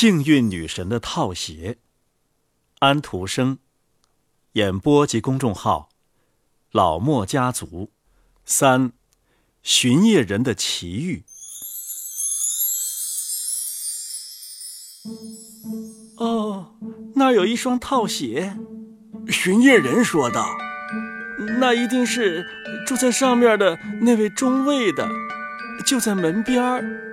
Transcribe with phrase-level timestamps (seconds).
[0.00, 1.78] 幸运女神的套鞋，
[2.78, 3.58] 安徒生。
[4.52, 5.88] 演播及公众号：
[6.70, 7.90] 老莫家族。
[8.44, 8.92] 三，
[9.64, 11.24] 巡夜人的奇遇。
[16.18, 16.76] 哦，
[17.16, 18.56] 那儿有一双套鞋。
[19.26, 20.46] 巡夜人说道
[21.58, 22.46] ：“那一定是
[22.86, 25.08] 住在上面的那位中尉的，
[25.84, 27.04] 就在门边儿。”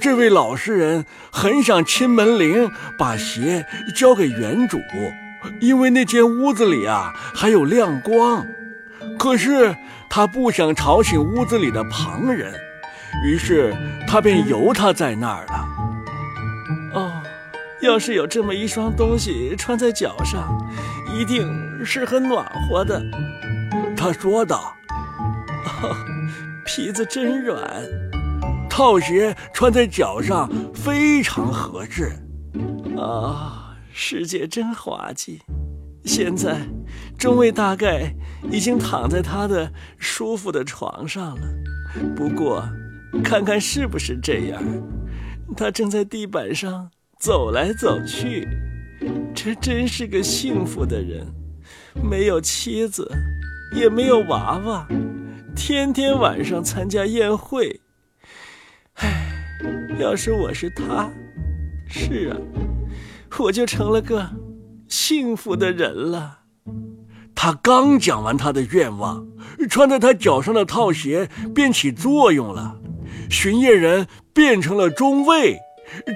[0.00, 4.80] 这位老实人很想亲门铃，把鞋交给原主，
[5.60, 8.46] 因为那间屋子里啊还有亮光。
[9.18, 9.76] 可是
[10.08, 12.52] 他不想吵醒屋子里的旁人，
[13.24, 13.74] 于是
[14.06, 15.68] 他便由他在那儿了。
[16.94, 17.12] 哦，
[17.80, 20.58] 要是有这么一双东西穿在脚上，
[21.12, 23.02] 一定是很暖和的。
[23.96, 24.74] 他说道
[25.82, 25.96] ：“哦，
[26.64, 27.60] 皮子真软。”
[28.72, 32.10] 套鞋穿在脚上非常合适，
[32.96, 35.42] 啊，世界真滑稽！
[36.06, 36.56] 现在，
[37.18, 38.14] 中尉大概
[38.50, 41.42] 已经躺在他的舒服的床上了。
[42.16, 42.66] 不过，
[43.22, 44.62] 看看是不是这样，
[45.54, 48.48] 他正在地板上走来走去。
[49.34, 51.26] 这真是个幸福的人，
[52.02, 53.06] 没有妻子，
[53.76, 54.88] 也没有娃娃，
[55.54, 57.78] 天天晚上参加宴会。
[59.98, 61.10] 要是我是他，
[61.88, 62.36] 是啊，
[63.38, 64.28] 我就成了个
[64.88, 66.38] 幸福的人了。
[67.34, 69.26] 他刚讲完他的愿望，
[69.68, 72.78] 穿在他脚上的套鞋便起作用了，
[73.30, 75.58] 巡夜人变成了中尉，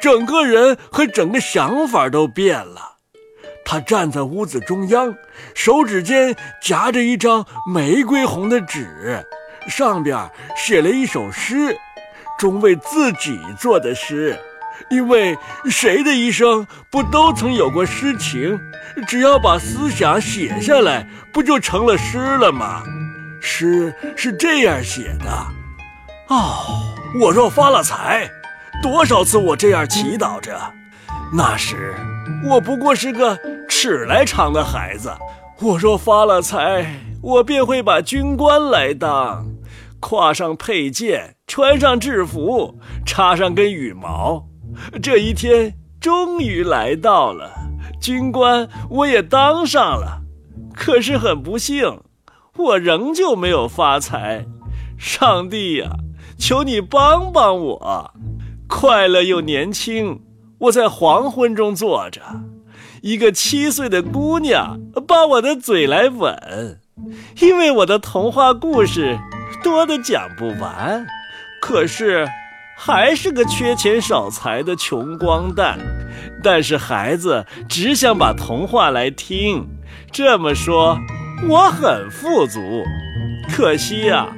[0.01, 2.97] 整个人和整个想法都变了。
[3.65, 5.15] 他站在屋子中央，
[5.55, 9.27] 手指间夹着一张玫瑰红的纸，
[9.69, 11.77] 上边写了一首诗。
[12.39, 14.39] 中尉自己做的诗，
[14.91, 15.37] 因为
[15.71, 18.59] 谁的一生不都曾有过诗情？
[19.07, 22.83] 只要把思想写下来，不就成了诗了吗？
[23.41, 25.31] 诗是这样写的：
[26.29, 28.29] 哦，我若发了财，
[28.83, 30.59] 多少次我这样祈祷着。
[31.33, 31.95] 那时
[32.45, 35.13] 我不过是个尺来长的孩子。
[35.61, 39.47] 我若发了财，我便会把军官来当。
[40.07, 44.47] 挎上佩剑，穿上制服，插上根羽毛，
[45.03, 47.51] 这一天终于来到了。
[48.01, 50.23] 军官我也当上了，
[50.73, 52.03] 可是很不幸，
[52.57, 54.47] 我仍旧没有发财。
[54.97, 55.97] 上帝呀，
[56.39, 58.13] 求你帮帮我！
[58.69, 60.21] 快乐又年轻，
[60.59, 62.23] 我在黄昏中坐着，
[63.03, 66.81] 一个七岁的姑娘把我的嘴来吻，
[67.41, 69.19] 因为我的童话故事。
[69.63, 71.07] 多的讲不完，
[71.61, 72.29] 可是
[72.77, 75.79] 还是个缺钱少财的穷光蛋。
[76.43, 79.67] 但是孩子只想把童话来听，
[80.13, 80.99] 这么说
[81.49, 82.85] 我很富足。
[83.51, 84.29] 可惜呀，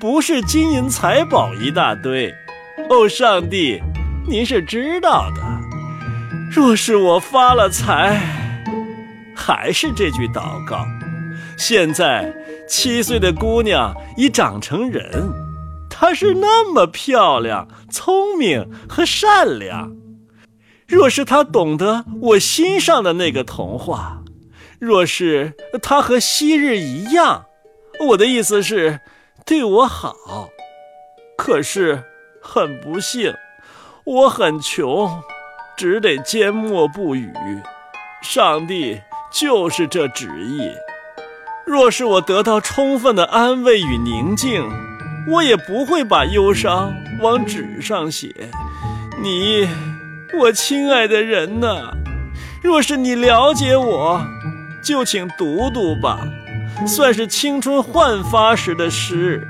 [0.00, 2.34] 不是金银财宝一大堆。
[2.88, 3.82] 哦，上帝，
[4.26, 5.42] 您是知道的。
[6.50, 8.20] 若是我发了财，
[9.34, 10.86] 还是这句祷告。
[11.58, 12.34] 现在。
[12.70, 15.32] 七岁的姑娘已长成人，
[15.88, 19.90] 她是那么漂亮、聪明和善良。
[20.86, 24.22] 若是她懂得我心上的那个童话，
[24.78, 27.46] 若是她和昔日一样，
[28.08, 29.00] 我的意思是
[29.46, 30.14] 对我好。
[31.38, 32.04] 可是
[32.42, 33.32] 很不幸，
[34.04, 35.22] 我很穷，
[35.74, 37.32] 只得缄默不语。
[38.20, 39.00] 上帝
[39.32, 40.68] 就是这旨意。
[41.68, 44.66] 若是我得到充分的安慰与宁静，
[45.28, 48.34] 我也不会把忧伤往纸上写。
[49.22, 49.68] 你，
[50.40, 51.92] 我亲爱的人呐，
[52.62, 54.18] 若是你了解我，
[54.82, 56.26] 就请读读吧，
[56.86, 59.46] 算是青春焕发时的诗。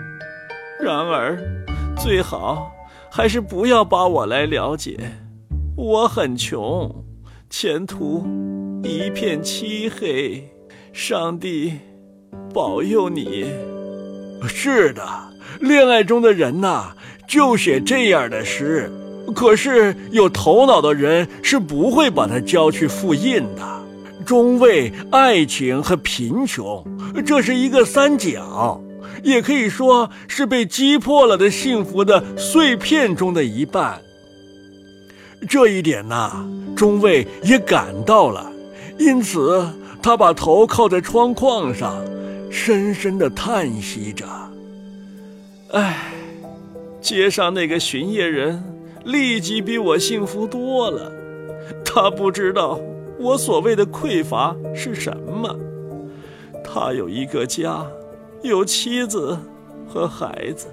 [0.81, 1.39] 然而，
[1.97, 2.73] 最好
[3.09, 4.99] 还是不要把我来了解。
[5.77, 7.05] 我很穷，
[7.49, 8.27] 前途
[8.83, 10.53] 一片漆黑。
[10.93, 11.79] 上帝。
[12.53, 13.47] 保佑你。
[14.47, 15.03] 是的，
[15.61, 16.93] 恋爱中的人呐，
[17.27, 18.91] 就写这样的诗。
[19.35, 23.79] 可是有头脑的人是不会把它交去复印的。
[24.25, 26.85] 中尉、爱情和贫穷，
[27.25, 28.81] 这是一个三角，
[29.23, 34.01] 也可以说是被击破了的幸福的碎片中的一半。
[35.49, 36.45] 这一点呐，
[36.77, 38.51] 中尉也感到了，
[38.99, 39.67] 因此
[40.03, 42.03] 他把头靠在窗框上。
[42.51, 44.25] 深深的叹息着，
[45.73, 46.11] 唉，
[46.99, 48.65] 街上那个巡夜人
[49.05, 51.13] 立即比我幸福多了。
[51.85, 52.81] 他不知道
[53.21, 55.55] 我所谓的匮乏是什么。
[56.65, 57.87] 他有一个家，
[58.41, 59.39] 有妻子
[59.87, 60.69] 和孩子，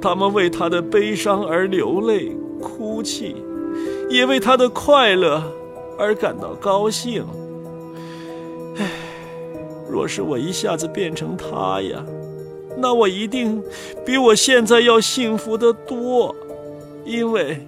[0.00, 3.36] 他们为他的悲伤而流泪哭泣，
[4.08, 5.42] 也为他的快乐
[5.98, 7.22] 而感到高兴。
[9.96, 12.04] 若是我一下子变成他呀，
[12.76, 13.62] 那我一定
[14.04, 16.36] 比我现在要幸福得多，
[17.06, 17.66] 因为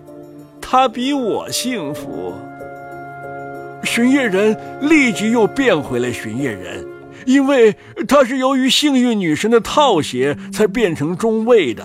[0.61, 2.35] 他比我幸福。
[3.83, 6.85] 巡夜人立即又变回了巡夜人，
[7.25, 7.75] 因为
[8.07, 11.83] 他是由于幸运女神的套鞋才变成中尉的。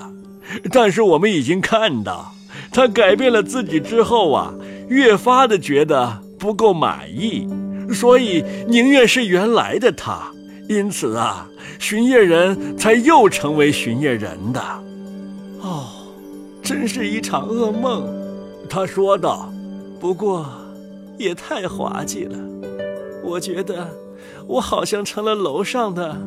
[0.74, 2.34] 但是我们已经看到，
[2.70, 4.54] 他改变了自己之后啊，
[4.90, 7.48] 越发的觉得不够满意，
[7.92, 10.32] 所以宁愿是原来的他。
[10.70, 11.50] 因此啊，
[11.80, 14.62] 巡夜人才又成为巡夜人的。
[15.62, 15.88] 哦，
[16.62, 18.08] 真是一场噩梦，
[18.70, 19.52] 他说道。
[20.00, 20.46] 不过。
[21.16, 22.36] 也太滑稽了，
[23.24, 23.88] 我觉得
[24.48, 26.18] 我好像成了楼上的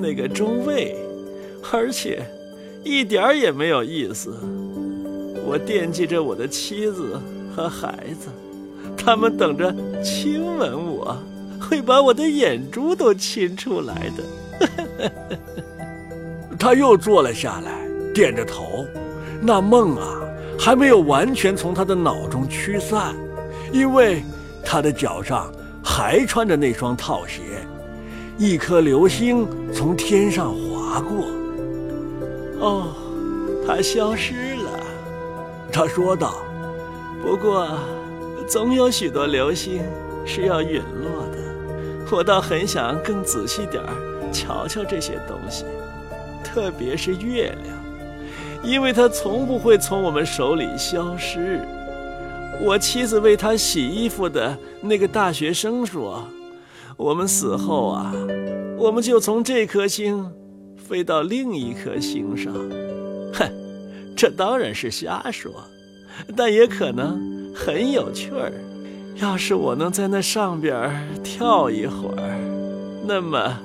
[0.00, 0.96] 那个中尉，
[1.72, 2.22] 而且
[2.84, 4.32] 一点儿也没有意思。
[5.44, 7.20] 我惦记着我的妻子
[7.54, 8.28] 和孩子，
[8.96, 9.74] 他们等着
[10.04, 10.97] 亲吻我，
[11.60, 15.10] 会把我的眼珠都亲出来的。
[16.58, 17.72] 他又坐了下来，
[18.12, 18.86] 点着头，
[19.40, 20.20] 那梦啊
[20.58, 23.14] 还没有完全从他的脑中驱散，
[23.72, 24.22] 因为。
[24.70, 25.50] 他的脚上
[25.82, 27.40] 还穿着那双套鞋，
[28.36, 31.26] 一颗流星从天上划过。
[32.60, 32.88] 哦，
[33.66, 34.70] 它消失了，
[35.72, 36.34] 他说道。
[37.22, 37.66] 不过，
[38.46, 39.80] 总有许多流星
[40.26, 41.27] 是要陨落的。
[42.10, 45.64] 我倒很想更仔细点儿瞧瞧这些东西，
[46.42, 47.76] 特别是月亮，
[48.62, 51.60] 因为它从不会从我们手里消失。
[52.60, 56.26] 我妻子为他洗衣服的那个大学生说
[56.96, 58.12] ：“我们死后啊，
[58.76, 60.28] 我们就从这颗星
[60.76, 62.52] 飞到另一颗星上。”
[63.32, 63.48] 哼，
[64.16, 65.52] 这当然是瞎说，
[66.36, 68.52] 但也可能很有趣儿。
[69.20, 70.90] 要是我能在那上边
[71.24, 72.38] 跳一会儿，
[73.04, 73.58] 那么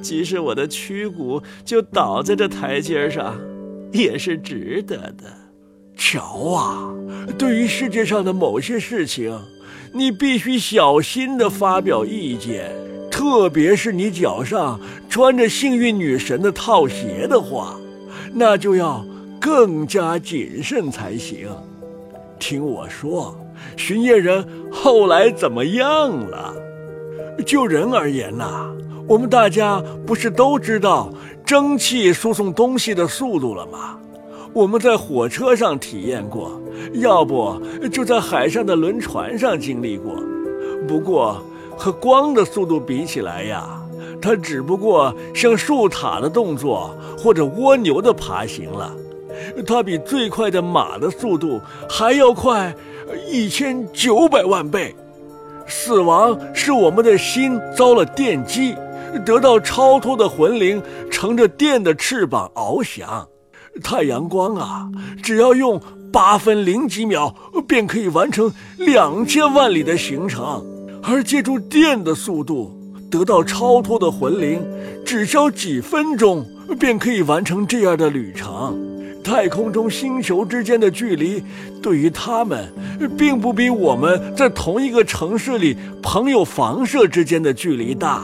[0.00, 3.38] 即使我的躯骨就倒在这台阶上，
[3.92, 5.24] 也是值得的。
[5.96, 6.94] 瞧啊，
[7.36, 9.38] 对于世界上的某些事情，
[9.92, 12.70] 你必须小心地发表意见，
[13.10, 17.78] 特别是你脚上穿着幸运女神的套鞋的话，
[18.32, 19.04] 那就要
[19.38, 21.48] 更加谨慎才行。
[22.38, 23.34] 听我说，
[23.76, 26.54] 巡夜人后来怎么样了？
[27.44, 28.70] 就人而言呐，
[29.06, 31.10] 我们大家不是都知道
[31.44, 33.98] 蒸汽输送东西的速度了吗？
[34.52, 36.58] 我们在火车上体验过，
[36.94, 37.60] 要不
[37.92, 40.16] 就在海上的轮船上经历过。
[40.88, 41.42] 不过
[41.76, 43.68] 和光的速度比起来呀，
[44.20, 48.90] 它只不过像树塔的动作或者蜗牛的爬行了。
[49.66, 52.74] 它比最快的马的速度还要快
[53.28, 54.94] 一千九百万倍。
[55.66, 58.74] 死亡是我们的心遭了电击，
[59.24, 60.80] 得到超脱的魂灵
[61.10, 63.26] 乘着电的翅膀翱翔。
[63.82, 64.88] 太阳光啊，
[65.22, 65.80] 只要用
[66.12, 67.34] 八分零几秒，
[67.66, 70.62] 便可以完成两千万里的行程；
[71.02, 72.74] 而借助电的速度
[73.10, 74.62] 得到超脱的魂灵，
[75.04, 76.46] 只需要几分钟
[76.78, 78.95] 便可以完成这样的旅程。
[79.26, 81.42] 太空中星球之间的距离，
[81.82, 82.72] 对于他们，
[83.18, 88.22] 并不比我们在同一个城市里朋友房舍之间的距离大。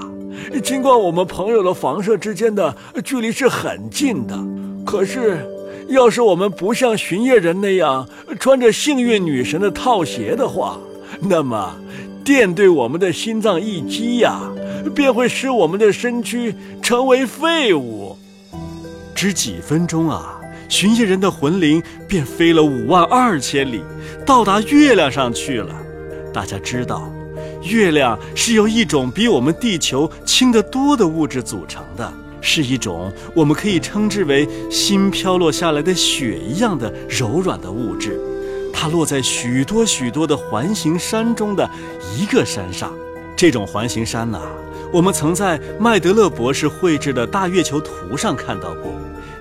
[0.63, 2.73] 尽管我们朋友的房舍之间的
[3.05, 4.39] 距离是很近的。
[4.87, 5.45] 可是，
[5.89, 10.79] 要是我们不像巡夜人那样穿着幸运女神的套鞋的话，
[11.21, 11.75] 那么
[12.25, 14.41] 电对我们的心脏一击呀，
[14.95, 18.17] 便会使我们的身躯成为废物。
[19.15, 20.41] 只几分钟啊，
[20.73, 23.85] 巡夜人的魂灵便飞了五万二千里，
[24.25, 25.77] 到达月亮上去了。
[26.33, 27.13] 大家知道，
[27.63, 32.11] 月亮是由一种比我们地球轻得多的物质组成的。
[32.41, 38.19] 是一种我们可以称之为新飘落下来的雪一样的柔软的物质，
[38.73, 41.69] 它落在许多许多的环形山中的
[42.17, 42.91] 一个山上。
[43.37, 44.41] 这种环形山呐，
[44.91, 48.91] 我们曾在麦德勒博士绘制的大月球图上看到过。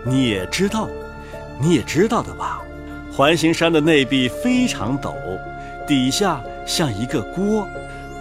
[0.03, 0.89] 你也知道，
[1.61, 2.61] 你也知道的吧？
[3.13, 5.13] 环形山的内壁非常陡，
[5.85, 7.67] 底下像一个锅，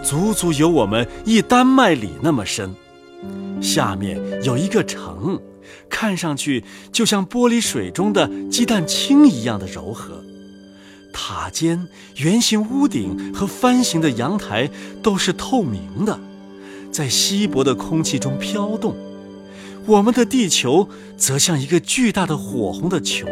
[0.03, 2.75] 足足有我们一丹麦里那么深。
[3.61, 5.39] 下面有一个城，
[5.89, 10.23] 看上去就像玻璃水中的鸡蛋清一样的柔和。
[11.13, 14.69] 塔尖、圆形屋顶和翻形的阳台
[15.01, 16.19] 都是透明的，
[16.91, 18.95] 在稀薄的空气中飘动。
[19.87, 23.27] 我们的地球则像一个巨大的火红的球。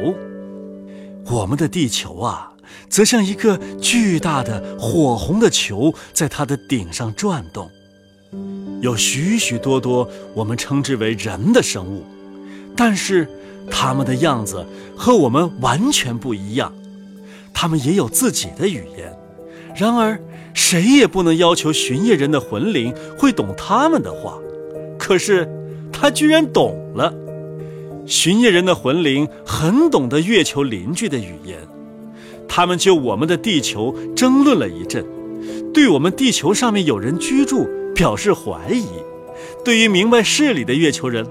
[1.25, 2.53] 我们的地球啊，
[2.89, 7.69] 则像一个巨大的火红的球，在它的顶上转动。
[8.81, 12.03] 有许许多多我们称之为人的生物，
[12.75, 13.27] 但是
[13.69, 14.65] 他们的样子
[14.95, 16.73] 和我们完全不一样。
[17.53, 19.13] 他们也有自己的语言，
[19.75, 20.19] 然而
[20.53, 24.39] 谁也不能要求巡夜人的魂灵会懂他们的话。
[24.97, 25.47] 可是
[25.99, 27.13] 他居然懂了。
[28.05, 31.57] 巡夜人的魂灵很懂得月球邻居的语言，
[32.47, 35.05] 他们就我们的地球争论了一阵，
[35.73, 38.85] 对我们地球上面有人居住表示怀疑。
[39.63, 41.27] 对于明白事理的月球人，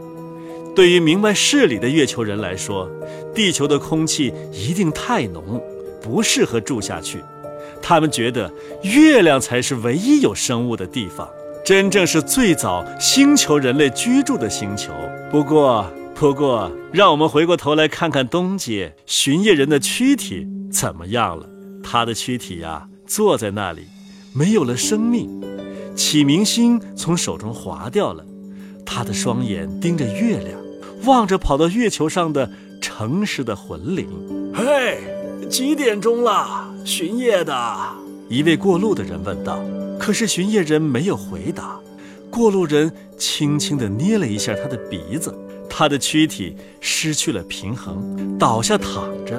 [0.75, 2.89] 对于明白事理的月球人来说，
[3.35, 5.61] 地球的空气一定太浓。
[6.01, 7.19] 不适合住下去，
[7.83, 8.51] 他们觉得
[8.83, 11.29] 月亮才是唯一有生物的地方，
[11.69, 14.91] 真正是最早星球人类居住的星球。
[15.31, 15.85] 不过，
[16.15, 21.47] 不过，让我们回过头来看看东街巡夜人的躯体怎么样了。
[21.85, 23.83] 他的躯体呀，坐在那里，
[24.33, 25.29] 没有了生命。
[25.95, 28.25] 启明星从手中滑掉了，
[28.87, 30.59] 他的双眼盯着月亮，
[31.05, 34.09] 望着跑到月球上的诚实的魂灵。
[34.55, 35.03] 嘿。
[35.51, 36.67] 几点钟了？
[36.87, 37.55] 巡夜的
[38.31, 39.63] 一位过路的人问道。
[40.09, 41.79] 可是巡夜人没有回答。
[42.31, 45.39] 过路人轻轻地捏了一下他的鼻子，
[45.69, 49.39] 他的躯体失去了平衡，倒下躺着。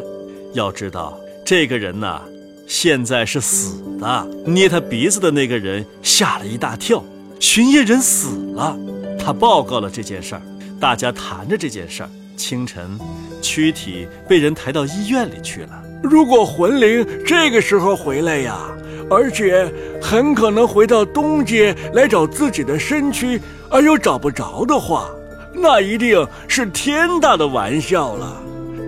[0.54, 2.22] 要知道，这个人呐，
[2.68, 4.28] 现在是死的。
[4.46, 7.04] 捏他鼻子的那个人吓了一大跳。
[7.40, 8.78] 巡夜人死了，
[9.18, 10.42] 他报告了这件事儿。
[10.80, 12.10] 大家谈着这件事儿。
[12.38, 12.96] 清晨，
[13.42, 15.84] 躯体被人抬到医院里去了。
[16.04, 18.70] 如果魂灵这个时候回来呀，
[19.10, 25.10] 而且很可能回到东街来找自己的身躯，而又找不着的话，
[25.54, 28.42] 那一定是天大的玩笑了。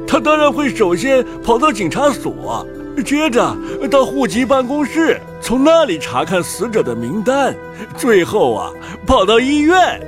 [0.07, 2.65] 他当然会首先跑到警察所，
[3.05, 3.55] 接着
[3.89, 7.55] 到户籍办公室，从那里查看死者的名单，
[7.95, 8.71] 最后啊，
[9.07, 9.99] 跑到医院。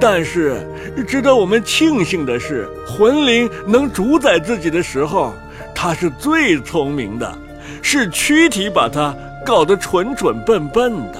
[0.00, 0.66] 但是，
[1.06, 5.32] 值得我们庆幸的是，魂灵能主宰自己的时候。
[5.80, 7.38] 他是最聪明的，
[7.82, 9.14] 是躯体把他
[9.44, 11.18] 搞得蠢蠢笨笨的。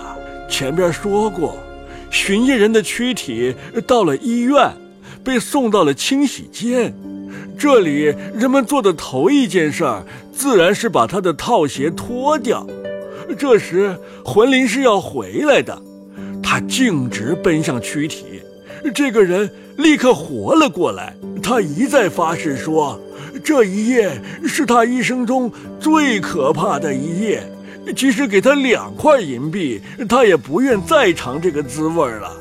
[0.49, 1.57] 前边说过，
[2.11, 3.55] 巡夜人的躯体
[3.87, 4.71] 到了医院，
[5.23, 6.95] 被送到了清洗间。
[7.59, 12.67] 这里人们做的头一件事儿，自然是把他的套鞋脱掉。
[13.39, 15.81] 这时魂灵是要回来的，
[16.43, 18.25] 他径直奔向躯体，
[18.95, 21.15] 这个人立刻活了过来。
[21.43, 23.01] 他一再发誓说。
[23.45, 27.41] 这一夜是他一生中最可怕的一夜，
[27.95, 32.33] 即使给他两块银币，他也不愿再尝这个滋味了。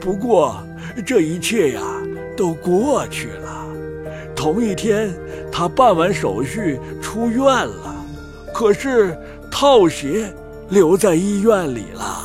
[0.00, 0.62] 不过，
[1.06, 1.80] 这一切呀
[2.36, 3.66] 都过去了。
[4.34, 5.14] 同一天，
[5.50, 7.94] 他办完手续出院了，
[8.52, 9.16] 可是
[9.50, 10.32] 套鞋
[10.68, 12.24] 留在医院里了。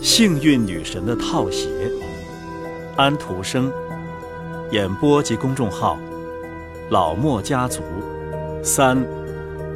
[0.00, 1.68] 幸运女神的套鞋，
[2.96, 3.70] 安徒生。
[4.70, 5.98] 演播及公众号：
[6.90, 7.82] 老莫家族，
[8.62, 8.98] 三，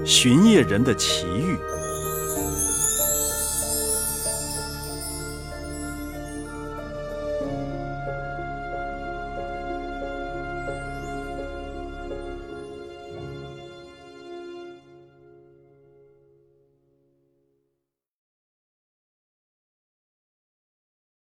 [0.05, 1.57] 巡夜人的奇遇。